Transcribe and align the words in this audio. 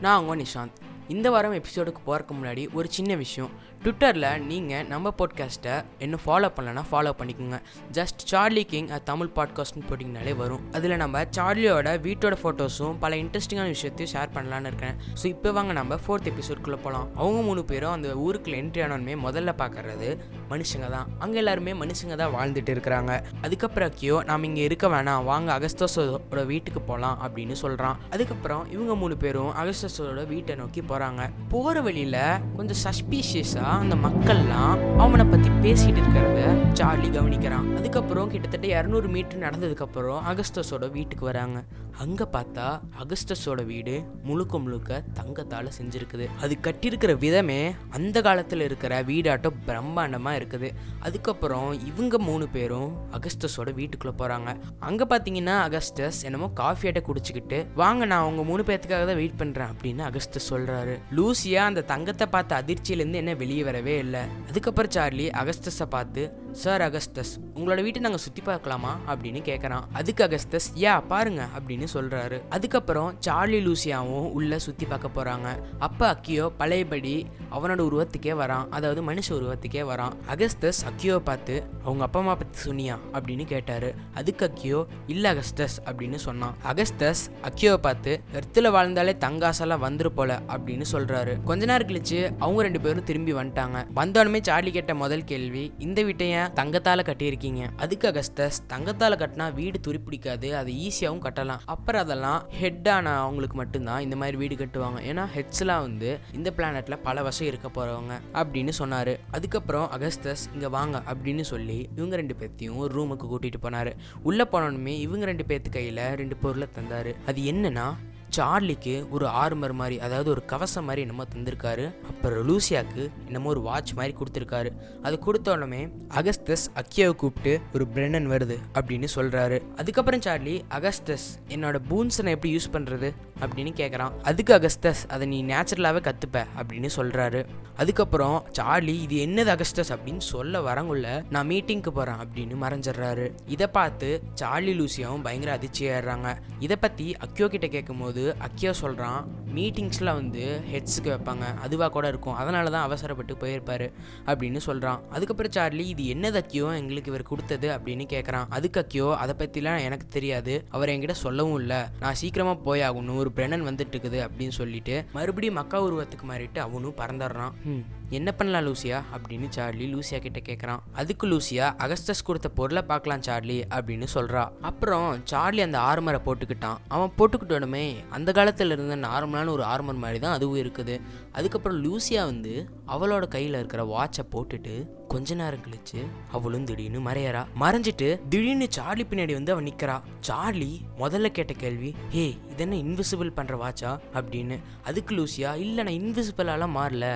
நான் 0.00 0.24
உங்க 0.24 0.36
நிஷாந்த். 0.36 0.72
இந்த 1.08 1.30
வாரம் 1.30 1.54
எபிசோடுக்கு 1.54 1.96
போகிறதுக்கு 2.06 2.34
முன்னாடி 2.42 2.72
ஒரு 2.72 2.90
சின்ன 2.90 3.14
விஷயம். 3.14 3.50
ட்விட்டரில் 3.84 4.42
நீங்கள் 4.48 4.86
நம்ம 4.90 5.10
பாட்காஸ்ட்டை 5.18 5.74
இன்னும் 6.04 6.20
ஃபாலோ 6.24 6.48
பண்ணலன்னா 6.56 6.82
ஃபாலோ 6.88 7.12
பண்ணிக்கோங்க. 7.18 7.58
ஜஸ்ட் 7.96 8.22
சார்லி 8.30 8.62
கிங் 8.72 8.90
தமிழ் 9.04 9.30
பாட்காஸ்ட்னு 9.36 9.84
போட்டிங்கனாலே 9.90 10.32
வரும். 10.40 10.64
அதில் 10.76 10.94
நம்ம 11.02 11.22
சார்லியோட 11.36 11.94
வீட்டோட 12.06 12.36
ஃபோட்டோஸும் 12.40 12.96
பல 13.04 13.16
இன்ட்ரெஸ்டிங்கான 13.22 13.68
விஷயத்தையும் 13.76 14.10
ஷேர் 14.14 14.34
பண்ணலான்னு 14.34 14.70
இருக்கேன். 14.70 14.98
ஸோ 15.20 15.24
இப்போ 15.26 15.52
வாங்க 15.58 15.72
நம்ம 15.78 15.98
ஃபோர்த் 16.02 16.28
எபிசோட்குள்ளே 16.32 16.78
போகலாம் 16.84 17.06
அவங்க 17.20 17.40
மூணு 17.48 17.64
பேரும் 17.70 17.94
அந்த 17.96 18.10
ஊருக்குள்ள 18.24 18.58
என்ட்ரி 18.62 18.82
ஆனோடனே 18.86 19.14
முதல்ல 19.26 19.54
பார்க்கறது 19.62 20.10
மனுஷங்க 20.52 20.90
தான். 20.96 21.08
அங்கே 21.24 21.40
எல்லாருமே 21.44 21.74
மனுஷங்க 21.82 22.14
தான் 22.22 22.34
வாழ்ந்துட்டு 22.36 22.74
இருக்கிறாங்க. 22.76 23.14
அதுக்கப்புறம் 23.48 23.96
கியோ 24.02 24.18
நாம் 24.32 24.46
இங்கே 24.50 24.62
இருக்க 24.68 24.88
வேணாம். 24.96 25.24
வாங்க 25.30 25.50
அகஸ்தோஸோட 25.58 26.44
வீட்டுக்கு 26.52 26.82
போகலாம் 26.92 27.18
அப்படின்னு 27.24 27.58
சொல்கிறான் 27.64 27.98
அதுக்கப்புறம் 28.12 28.62
இவங்க 28.76 28.94
மூணு 29.04 29.16
பேரும் 29.24 29.50
அகஸ்தோஸோட 29.64 30.26
வீட்டை 30.34 30.60
நோக்கி 30.62 30.84
போகிறாங்க 30.92 31.30
போகிற 31.54 31.80
வழியில் 31.88 32.20
கொஞ்சம் 32.56 32.82
சஸ்பீஷியஸாக 32.84 33.68
அந்த 33.82 33.94
மக்கள்லாம் 34.06 34.80
அவனை 35.04 35.24
பற்றி 35.32 35.50
பேசிகிட்டு 35.64 36.00
இருக்கிறத 36.02 36.40
சார்லி 36.78 37.08
கவனிக்கிறான். 37.16 37.66
அதுக்கப்புறம் 37.78 38.30
கிட்டத்தட்ட 38.32 38.66
இரநூறு 38.76 39.08
மீட்டர் 39.14 39.44
நடந்ததுக்கப்புறம் 39.46 40.20
அகஸ்டஸோட 40.32 40.84
வீட்டுக்கு 40.96 41.24
வராங்க. 41.30 41.58
அங்கே 42.04 42.26
பார்த்தா 42.34 42.66
அகஸ்டஸோட 43.02 43.60
வீடு 43.70 43.94
முழுக்க 44.28 44.58
முழுக்க 44.64 45.00
தங்கத்தால் 45.18 45.68
செஞ்சுருக்குது. 45.78 46.26
அது 46.44 46.54
கட்டியிருக்கிற 46.66 47.12
விதமே 47.24 47.58
அந்த 47.96 48.16
காலத்தில் 48.26 48.64
இருக்கிற 48.68 49.02
வீடாட்டம் 49.10 49.58
பிரம்மாண்டமாக 49.68 50.38
இருக்குது. 50.40 50.70
அதுக்கப்புறம் 51.08 51.68
இவங்க 51.90 52.18
மூணு 52.28 52.46
பேரும் 52.56 52.88
அகஸ்டஸோட 53.18 53.68
வீட்டுக்குள்ளே 53.80 54.14
போகிறாங்க 54.22 54.50
அங்கே 54.88 55.06
பார்த்தீங்கன்னா 55.12 55.56
அகஸ்டஸ் 55.68 56.20
என்னமோ 56.28 56.48
காஃபி 56.62 56.88
ஆட்டை 56.90 57.02
குடிச்சிக்கிட்டு 57.08 57.60
வாங்க 57.82 58.02
நான் 58.12 58.24
அவங்க 58.24 58.42
மூணு 58.50 58.62
பேர்த்துக்காக 58.70 59.04
தான் 59.10 59.20
வெயிட் 59.20 59.38
பண்ணுறேன் 59.42 59.70
அப்படின்னு 59.72 60.04
அகஸ்டஸ் 60.10 60.50
சொல்கிறாரு 60.52 60.96
லூசியா 61.18 61.64
அந்த 61.70 61.84
தங்கத்தை 61.92 62.28
பார்த்த 62.36 62.60
அதிர்ச்சியிலேருந்து 62.62 63.22
என்ன 63.22 63.34
வெளியே 63.42 63.59
வரவே 63.62 63.98
இல்லை. 63.98 64.20
அதுக்கப்புறம் 64.48 64.90
சார்லி 64.90 65.28
அகஸ்டஸை 65.28 65.86
பார்த்து 65.88 66.22
சார் 66.52 66.82
அகஸ்தஸ் 66.82 67.32
உங்களோட 67.54 67.82
வீட்டை 67.82 68.00
நாங்கள் 68.02 68.22
சுற்றி 68.24 68.42
பார்க்கலாமா? 68.42 68.98
அப்படின்னு 69.08 69.40
கேட்குறான் 69.48 69.84
அதுக்கு 69.92 70.22
அகஸ்தஸ் 70.24 70.68
யா 70.74 71.02
பாருங்க 71.08 71.46
அப்படின்னு 71.58 71.86
சொல்கிறாரு 71.94 72.40
அதுக்கப்புறம் 72.48 73.16
சார்லி 73.18 73.60
லூசியாவும் 73.66 74.28
உள்ளே 74.38 74.58
சுற்றி 74.58 74.86
பார்க்க 74.86 75.08
போகிறாங்க 75.16 75.48
அப்போ 75.78 76.06
அக்கியோ 76.14 76.50
பழையபடி 76.58 77.26
அவனோட 77.50 77.80
உருவத்துக்கே 77.88 78.34
வரான். 78.42 78.68
அதாவது 78.68 79.02
மனுஷ 79.02 79.28
உருவத்துக்கே 79.30 79.82
வரான். 79.92 80.14
அகஸ்தஸ் 80.28 80.80
அக்கியோவை 80.90 81.18
பார்த்து 81.18 81.64
அவங்க 81.84 82.02
அப்பா 82.02 82.20
அம்மா 82.20 82.34
பற்றி 82.34 82.70
சொன்னியா? 82.70 82.96
அப்படின்னு 83.12 83.44
கேட்டார். 83.44 83.94
அதுக்கு 84.14 84.50
அக்கியோ 84.50 84.86
இல்லை 85.06 85.34
அகஸ்தஸ் 85.34 85.76
அப்படின்னு 85.84 86.14
சொன்னான். 86.14 86.54
அகஸ்தஸ் 86.64 87.22
அக்கியோவை 87.48 87.76
பார்த்து 87.76 88.20
எர்த்தில் 88.32 88.70
வாழ்ந்தாலே 88.70 89.16
தங்காசெல்லாம் 89.26 89.84
வந்துரு 89.86 90.06
போல 90.06 90.40
அப்படின்னு 90.48 90.84
சொல்கிறாரு 90.92 91.42
கொஞ்ச 91.42 91.64
நேரம் 91.64 91.88
கழிச்சு 91.88 92.32
அவங்க 92.38 92.62
ரெண்டு 92.62 92.80
பேரும் 92.80 93.04
திரும்பி 93.04 93.32
வந்துட்டாங்க. 93.32 93.78
வந்தோடனே 93.94 94.42
சார்லி 94.42 94.70
கேட்ட 94.70 94.94
முதல் 94.94 95.24
கேள்வி 95.24 95.72
இந்த 95.78 96.02
வீட்டை 96.02 96.28
ஏன் 96.30 96.39
தங்கத்தால் 96.48 96.98
கட்டியிருக்கீங்க. 96.98 97.68
அதுக்கு 97.76 98.08
அகஸ்தஸ் 98.08 98.58
தங்கத்தால் 98.66 99.16
கட்டினா 99.16 99.52
வீடு 99.54 99.80
துருப்பிடிக்காது 99.88 100.52
அது 100.52 100.72
ஈஸியாகவும் 100.72 101.24
கட்டலாம். 101.26 101.62
அப்புறம் 101.64 102.02
அதெல்லாம் 102.02 102.48
ஹெட்டான 102.60 103.04
அவங்களுக்கு 103.04 103.56
மட்டும்தான் 103.56 104.00
இந்த 104.00 104.16
மாதிரி 104.16 104.36
வீடு 104.36 104.54
கட்டுவாங்க. 104.54 104.98
ஏன்னா 105.10 105.26
ஹெட்ஸ்லாம் 105.36 105.80
வந்து 105.80 106.18
இந்த 106.32 106.52
பிளானட்ல 106.56 106.98
பல 107.02 107.22
வருஷம் 107.22 107.46
இருக்க 107.46 107.68
போறவங்க 107.68 108.14
அப்படின்னு 108.32 108.72
சொன்னாரு. 108.78 109.18
அதுக்கப்புறம் 109.30 109.90
அகஸ்தஸ் 109.98 110.46
இங்க 110.54 110.68
வாங்க 110.68 111.02
அப்படின்னு 111.14 111.40
சொல்லி 111.40 111.88
இவங்க 111.96 112.16
ரெண்டு 112.16 112.36
பேர்த்தையும் 112.40 112.76
ஒரு 112.76 113.02
ரூமுக்கு 113.02 113.26
கூட்டிட்டு 113.32 113.60
போனாரு. 113.62 113.92
உள்ள 114.22 114.48
போனோடனே 114.52 114.94
இவங்க 115.06 115.24
ரெண்டு 115.24 115.44
பேர்த்து 115.48 115.76
கையில 115.76 116.14
ரெண்டு 116.14 116.36
பொருளை 116.36 116.68
தந்தாரு. 116.74 117.14
அது 117.26 117.42
என்னன்னா 117.42 117.86
சார்லிக்கு 118.36 118.94
ஒரு 119.14 119.26
ஆர்மர் 119.42 119.74
மாதிரி 119.80 119.96
அதாவது 120.06 120.28
ஒரு 120.30 120.42
கவசம் 120.52 120.86
மாதிரி 120.88 121.04
என்னமோ 121.06 121.24
தந்திருக்காரு. 121.34 121.86
அப்புறம் 122.10 122.42
லூசியாவுக்கு 122.48 123.04
என்னமோ 123.26 123.48
ஒரு 123.48 123.62
வாட்ச் 123.68 123.92
மாதிரி 123.92 124.14
கொடுத்துருக்காரு. 124.18 124.70
அது 125.02 125.18
கொடுத்த 125.18 125.56
உடனே 125.56 125.82
அகஸ்தஸ் 126.20 126.66
அக்கியாவை 126.80 127.14
கூப்பிட்டு 127.22 127.54
ஒரு 127.74 127.86
பிரெனன் 127.86 128.28
வருது 128.30 128.58
அப்படின்னு 128.78 129.10
சொல்றாரு. 129.14 129.58
அதுக்கப்புறம் 129.76 130.24
சார்லி 130.26 130.56
அகஸ்தஸ் 130.78 131.26
என்னோட 131.54 131.78
பூன்ஸனை 131.90 132.32
எப்படி 132.36 132.52
யூஸ் 132.56 132.74
பண்றது? 132.76 133.10
அப்படின்னு 133.42 133.72
கேட்குறான் 133.80 134.14
அதுக்கு 134.30 134.52
அகஸ்தஸ் 134.58 135.02
அதை 135.14 135.26
நீ 135.32 135.38
நேச்சுரலாகவே 135.50 136.00
கற்றுப்ப 136.08 136.44
அப்படின்னு 136.60 136.88
சொல்கிறாரு 136.96 137.40
அதுக்கப்புறம் 137.82 138.36
சார்லி 138.58 138.94
இது 139.04 139.16
என்னது 139.26 139.50
அகஸ்டஸ் 139.54 139.92
அப்படின்னு 139.94 140.24
சொல்ல 140.32 140.60
வரங்குள்ள 140.68 141.06
நான் 141.34 141.48
மீட்டிங்க்கு 141.52 141.90
போகிறேன் 141.98 142.20
அப்படின்னு 142.22 142.56
மறைஞ்சிடுறாரு. 142.64 143.26
இதை 143.54 143.66
பார்த்து 143.78 144.08
சார்லி 144.40 144.72
லூசியாவும் 144.80 145.24
பயங்கர 145.26 145.52
அதிர்ச்சியாடுறாங்க 145.58 146.28
இதை 146.66 146.76
பற்றி 146.84 147.06
அக்கியோ 147.26 147.48
கிட்ட 147.48 147.66
கேட்கும்போது 147.76 148.19
அக்கியோ 148.38 148.72
சொல்கிறான் 148.74 149.20
மீட்டிங்ஸில் 149.54 150.12
வந்து 150.12 150.42
ஹெட்ஸுக்கு 150.70 151.08
வைப்பாங்க 151.08 151.44
அதுவாக 151.60 151.90
கூட 151.90 152.08
இருக்கும் 152.08 152.34
அதனால 152.34 152.70
தான் 152.70 152.82
அவசரப்பட்டு 152.82 153.34
போயிருப்பாரு 153.34 153.86
அப்படின்னு 154.26 154.60
சொல்கிறான் 154.60 155.00
அதுக்கப்புறம் 155.10 155.52
சார்லி 155.52 155.86
இது 155.88 156.04
என்னது 156.10 156.38
அக்கியோ? 156.40 156.66
எங்களுக்கு 156.76 157.10
இவர் 157.10 157.22
கொடுத்தது 157.22 157.68
அப்படின்னு 157.70 158.06
கேட்குறான் 158.10 158.46
அதுக்கு 158.50 158.80
அக்கியோ 158.80 159.08
அதை 159.16 159.34
பற்றிலாம் 159.38 159.80
எனக்கு 159.80 160.08
தெரியாது 160.08 160.54
அவர் 160.70 160.88
என்கிட்ட 160.88 161.16
சொல்லவும் 161.18 161.60
இல்லை 161.60 161.80
நான் 162.00 162.14
சீக்கிரமாக 162.14 162.58
போய் 162.60 162.80
ஆகணும் 162.80 163.16
ஒரு 163.16 163.32
பிரெனன் 163.32 163.66
வந்துட்டு 163.66 163.94
இருக்குது 163.94 164.20
அப்படின்னு 164.26 164.54
சொல்லிட்டு 164.54 164.96
மறுபடியும் 165.12 165.54
மக்கா 165.54 165.80
உருவத்துக்கு 165.82 166.26
மாறிட்டு 166.26 166.58
அவனும் 166.58 166.98
பறந்துடுறான். 166.98 167.54
"ஹம், 167.64 167.82
என்ன 168.10 168.32
பண்ணலாம் 168.32 168.66
லூசியா? 168.66 168.98
அப்படின்னு 169.14 169.48
சார்லி 169.48 169.86
லூசியா 169.86 170.18
கிட்ட 170.18 170.40
கேட்குறான் 170.40 170.80
அதுக்கு 170.92 171.26
லூசியா 171.26 171.66
அகஸ்டஸ் 171.78 172.24
கொடுத்த 172.24 172.48
பொருளை 172.50 172.82
பார்க்கலாம் 172.82 173.22
சார்லி 173.22 173.58
அப்படின்னு 173.70 174.06
சொல்றா. 174.14 174.42
அப்புறம் 174.60 175.20
சார்லி 175.24 175.62
அந்த 175.62 175.78
ஆர்மரை 175.80 176.20
போட்டுக்கிட்டான். 176.24 176.78
அவன் 176.88 177.12
போட்டுக்கிட்டோடமே 177.18 177.84
அந்த 178.10 178.32
காலத்தில் 178.32 178.70
இருந்த 178.70 178.96
நார்மலான 178.96 179.52
ஒரு 179.56 179.64
ஆர்மர் 179.72 180.02
மாதிரி 180.04 180.18
தான் 180.18 180.32
அதுவும் 180.32 180.60
இருக்குது. 180.62 180.94
அதுக்கப்புறம் 181.32 181.78
லூசியா 181.84 182.22
வந்து 182.30 182.54
அவளோட 182.86 183.28
கையில் 183.28 183.58
இருக்கிற 183.60 183.82
வாட்சை 183.94 184.24
போட்டுட்டு 184.34 184.74
கொஞ்ச 185.08 185.34
நேரம் 185.34 185.64
கழிச்சு 185.66 186.00
அவளும் 186.32 186.64
திடீர்னு 186.64 187.00
மறையறா. 187.10 187.42
மறைஞ்சிட்டு 187.60 188.08
திடீர்னு 188.28 188.68
சார்லி 188.70 189.06
பின்னாடி 189.10 189.32
வந்து 189.32 189.52
அவன் 189.52 189.68
நிற்கிறா 189.70 189.96
சார்லி 190.20 190.72
முதல்ல 190.98 191.30
கேட்ட 191.38 191.52
கேள்வி 191.52 191.94
ஹே 192.08 192.26
இதென்ன 192.50 192.80
இன்விசிபிள் 192.84 193.36
பண்ணுற 193.38 193.56
வாட்சா 193.64 193.92
அப்படின்னு. 194.14 194.58
அதுக்கு 194.82 195.14
லூசியா 195.14 195.52
இல்லை 195.64 195.84
நான் 195.84 196.00
இன்விசிபிளாலாம் 196.00 196.76
மாறல. 196.80 197.06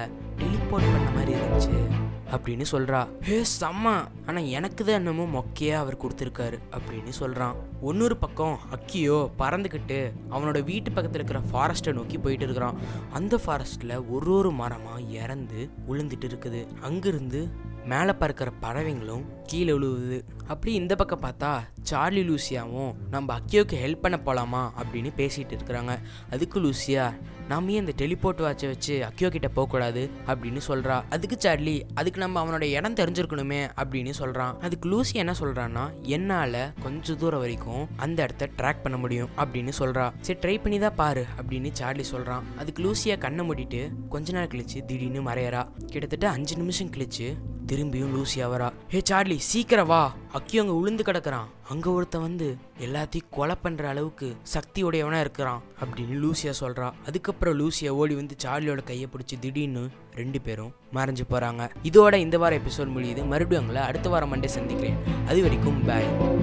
டெலிபோர்ட் 0.41 0.91
பண்ண 0.94 1.10
மாதிரி 1.19 1.33
இருந்துச்சு. 1.38 1.77
அப்படின்னு 2.37 2.65
சொல்றா. 2.72 3.00
ஹே 3.22 3.43
செம்ம. 3.61 3.93
ஆனா 4.27 4.41
எனக்கு 4.59 4.84
தான் 4.84 4.95
என்னமோ 4.95 5.25
மொக்கையா 5.37 5.72
அவர் 5.72 5.97
கொடுத்துருக்காரு 5.97 6.59
அப்படின்னு 6.77 7.12
சொல்றான். 7.21 7.56
ஒன்னொரு 7.83 8.15
பக்கம் 8.15 8.59
அக்கியோ 8.71 9.19
பறந்துக்கிட்டு 9.39 10.12
அவனோட 10.31 10.65
வீட்டு 10.65 10.93
பக்கத்தில் 10.93 11.22
இருக்கிற 11.22 11.41
ஃபாரஸ்ட்டை 11.50 11.93
நோக்கி 11.93 12.19
போயிட்டு 12.19 12.45
இருக்கிறான். 12.45 12.78
அந்த 13.12 13.41
ஃபாரஸ்ட்டில் 13.47 13.97
ஒரு 14.11 14.33
ஒரு 14.33 14.50
மரமாக 14.50 15.00
இறந்து 15.00 15.71
விழுந்துட்டு 15.89 16.28
இருக்குது. 16.31 16.62
அங்கிருந்து 16.81 17.72
மேலே 17.84 18.12
பறக்கிற 18.12 18.53
பறவைங்களும் 18.62 19.25
கீழே 19.45 19.72
விழுவுது. 19.72 20.22
அப்படி 20.47 20.75
இந்த 20.75 20.97
பக்கம் 20.97 21.22
பார்த்தா 21.22 21.61
சார்லி 21.83 22.22
லூசியாவும் 22.28 22.95
நம்ம 23.11 23.39
அக்கியோக்கு 23.39 23.77
ஹெல்ப் 23.84 24.00
பண்ண 24.00 24.19
போகலாமா 24.19 24.72
அப்படின்னு 24.78 25.11
பேசிகிட்டு 25.17 25.59
இருக்கிறாங்க. 25.59 25.99
அதுக்கு 26.31 26.61
லூசியா 26.61 27.12
நம்ம 27.49 27.71
ஏன் 27.71 27.87
இந்த 27.87 27.93
டெலிபோர்ட் 27.97 28.37
வாட்சை 28.37 28.67
வச்சு 28.67 29.05
அக்கியோ 29.05 29.28
கிட்ட 29.28 29.49
போகக்கூடாது? 29.49 30.11
அப்படின்னு 30.27 30.61
சொல்கிறா 30.69 31.03
அதுக்கு 31.11 31.37
சார்லி 31.39 31.87
அதுக்கு 31.95 32.21
நம்ம 32.21 32.45
அவனோட 32.45 32.62
இடம் 32.62 32.95
தெரிஞ்சிருக்கணுமே 32.95 33.69
அப்படின்னு 33.77 34.11
சொல்கிறான் 34.11 34.61
அதுக்கு 34.61 34.89
லூசி 34.89 35.19
என்ன 35.19 35.34
சொல்கிறான்னா 35.41 36.01
என்னால் 36.01 36.72
கொஞ்சம் 36.83 37.16
தூரம் 37.16 37.41
வரைக்கும் 37.41 37.89
அந்த 37.97 38.22
இடத்த 38.22 38.49
ட்ராக் 38.56 38.83
பண்ண 38.83 38.99
முடியும் 38.99 39.28
அப்படின்னு 39.37 39.72
சொல்கிறா 39.78 40.12
சரி 40.21 40.39
ட்ரை 40.39 40.62
பண்ணி 40.62 40.78
தான் 40.78 40.95
பாரு 40.95 41.27
அப்படின்னு 41.37 41.71
சார்லி 41.72 42.03
சொல்கிறான் 42.03 42.45
அதுக்கு 42.59 42.83
லூசியா 42.83 43.19
கண்ணை 43.19 43.49
மூடிட்டு 43.49 43.89
கொஞ்ச 44.09 44.33
நேரம் 44.33 44.49
கழிச்சு 44.49 44.84
திடீர்னு 44.84 45.22
மறையறா. 45.22 45.69
கிட்டத்தட்ட 45.87 46.31
அஞ்சு 46.31 46.56
நிமிஷம் 46.56 46.91
கழிச்சு 46.91 47.37
திரும்பியும் 47.66 48.12
லூசியா 48.14 48.47
வரா 48.52 48.72
ஹே 48.88 49.02
சார்லி 49.10 49.36
சீக்கிரம் 49.36 49.86
வா. 49.86 50.14
அக்கி 50.32 50.58
அங்க 50.58 50.72
உளுந்து 50.72 51.06
கிடக்குறான். 51.06 51.47
அங்க 51.68 51.91
ஒருத்தன் 51.91 52.21
வந்து 52.21 52.56
எல்லாத்தையும் 52.78 53.28
கொலை 53.30 53.56
பண்ற 53.62 53.89
அளவுக்கு 53.89 54.36
சக்தி 54.42 54.84
உடையவனா 54.84 55.21
இருக்கிறான். 55.21 55.62
அப்படின்னு 55.80 56.16
லூசியா 56.24 56.53
சொல்றா. 56.60 56.92
அதுக்கப்புறம் 57.06 57.59
லூசியா 57.59 57.89
ஓடி 57.89 58.15
வந்து 58.15 58.36
சார்லியோட 58.44 58.83
கையை 58.83 59.09
பிடிச்சி 59.12 59.39
திடீர்னு 59.39 59.89
ரெண்டு 60.15 60.41
பேரும் 60.41 60.72
மறைஞ்சு 60.94 61.24
போறாங்க. 61.30 61.71
இதோட 61.83 62.15
இந்த 62.15 62.39
வாரம் 62.39 62.62
எபிசோட் 62.62 62.91
முடியுது. 62.97 63.27
மறுபடியும் 63.27 63.66
உங்களை 63.66 63.83
அடுத்த 63.83 64.09
வாரம் 64.09 64.34
மண்டே 64.34 64.47
சந்திக்கிறேன். 64.47 64.97
அது 65.27 65.42
வரைக்கும் 65.42 65.84
பாய் 65.84 66.42